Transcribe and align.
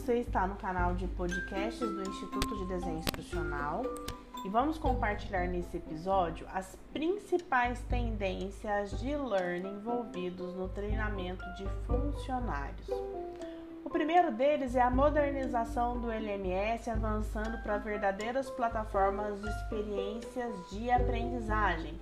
você 0.00 0.14
está 0.14 0.46
no 0.46 0.56
canal 0.56 0.94
de 0.94 1.06
podcasts 1.08 1.78
do 1.78 2.00
Instituto 2.08 2.56
de 2.56 2.64
Desenho 2.64 3.00
Instrucional 3.00 3.82
e 4.46 4.48
vamos 4.48 4.78
compartilhar 4.78 5.46
nesse 5.46 5.76
episódio 5.76 6.46
as 6.54 6.74
principais 6.90 7.82
tendências 7.82 8.98
de 8.98 9.14
learning 9.14 9.68
envolvidos 9.68 10.56
no 10.56 10.70
treinamento 10.70 11.44
de 11.54 11.66
funcionários. 11.86 12.88
O 13.84 13.90
primeiro 13.90 14.32
deles 14.32 14.74
é 14.74 14.80
a 14.80 14.90
modernização 14.90 16.00
do 16.00 16.10
LMS, 16.10 16.88
avançando 16.88 17.62
para 17.62 17.76
verdadeiras 17.76 18.48
plataformas 18.48 19.38
de 19.38 19.48
experiências 19.50 20.70
de 20.70 20.90
aprendizagem, 20.90 22.00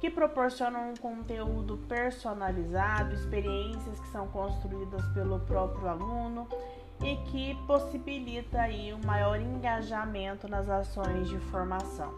que 0.00 0.10
proporcionam 0.10 0.90
um 0.90 0.96
conteúdo 0.96 1.78
personalizado, 1.88 3.14
experiências 3.14 4.00
que 4.00 4.08
são 4.08 4.26
construídas 4.28 5.06
pelo 5.14 5.38
próprio 5.40 5.88
aluno 5.88 6.48
que 7.36 7.54
possibilita 7.66 8.62
aí 8.62 8.94
um 8.94 9.06
maior 9.06 9.38
engajamento 9.38 10.48
nas 10.48 10.70
ações 10.70 11.28
de 11.28 11.38
formação. 11.38 12.10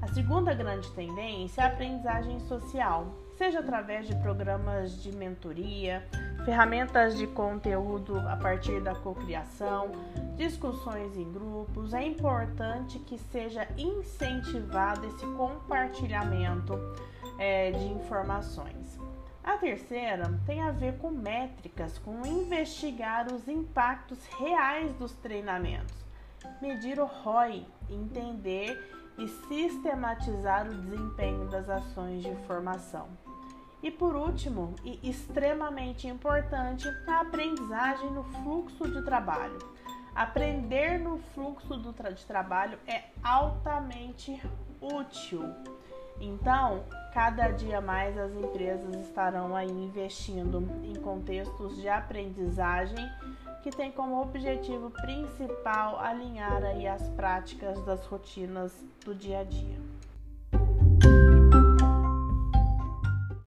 A 0.00 0.06
segunda 0.06 0.54
grande 0.54 0.88
tendência 0.92 1.62
é 1.62 1.64
a 1.64 1.66
aprendizagem 1.66 2.38
social, 2.38 3.08
seja 3.36 3.58
através 3.58 4.06
de 4.06 4.14
programas 4.14 5.02
de 5.02 5.10
mentoria, 5.10 6.06
ferramentas 6.44 7.18
de 7.18 7.26
conteúdo 7.26 8.16
a 8.28 8.36
partir 8.36 8.80
da 8.80 8.94
cocriação, 8.94 9.90
discussões 10.36 11.16
em 11.16 11.32
grupos. 11.32 11.92
É 11.92 12.06
importante 12.06 13.00
que 13.00 13.18
seja 13.18 13.66
incentivado 13.76 15.04
esse 15.04 15.26
compartilhamento 15.36 16.78
é, 17.40 17.72
de 17.72 17.86
informações. 17.86 19.07
A 19.48 19.56
terceira 19.56 20.30
tem 20.44 20.60
a 20.60 20.70
ver 20.70 20.98
com 20.98 21.10
métricas, 21.10 21.96
com 21.96 22.20
investigar 22.26 23.32
os 23.32 23.48
impactos 23.48 24.18
reais 24.38 24.92
dos 24.96 25.12
treinamentos, 25.12 25.96
medir 26.60 27.00
o 27.00 27.06
ROI, 27.06 27.66
entender 27.88 28.78
e 29.16 29.26
sistematizar 29.26 30.68
o 30.68 30.74
desempenho 30.74 31.48
das 31.48 31.66
ações 31.66 32.22
de 32.22 32.36
formação. 32.46 33.08
E 33.82 33.90
por 33.90 34.14
último, 34.14 34.74
e 34.84 35.00
extremamente 35.08 36.06
importante, 36.06 36.86
a 37.06 37.20
aprendizagem 37.20 38.10
no 38.10 38.24
fluxo 38.24 38.86
de 38.86 39.02
trabalho. 39.02 39.58
Aprender 40.14 40.98
no 40.98 41.16
fluxo 41.32 41.80
de 41.80 42.26
trabalho 42.26 42.78
é 42.86 43.04
altamente 43.22 44.42
útil. 44.78 45.42
Então, 46.20 46.84
cada 47.12 47.50
dia 47.50 47.80
mais 47.80 48.18
as 48.18 48.32
empresas 48.34 48.94
estarão 48.96 49.54
aí 49.54 49.70
investindo 49.70 50.68
em 50.82 50.94
contextos 50.94 51.76
de 51.76 51.88
aprendizagem 51.88 53.08
que 53.62 53.70
tem 53.70 53.90
como 53.90 54.20
objetivo 54.20 54.90
principal 54.90 55.98
alinhar 55.98 56.62
aí 56.62 56.86
as 56.86 57.08
práticas 57.10 57.80
das 57.84 58.04
rotinas 58.06 58.72
do 59.04 59.14
dia 59.14 59.40
a 59.40 59.44
dia. 59.44 59.78